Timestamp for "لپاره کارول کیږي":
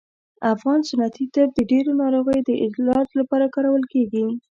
3.19-4.25